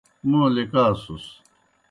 موں 0.29 0.47
لِکاسُس۔ 0.55 1.25